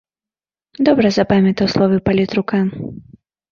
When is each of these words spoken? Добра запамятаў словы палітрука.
Добра 0.89 1.11
запамятаў 1.17 1.71
словы 1.75 2.01
палітрука. 2.11 2.65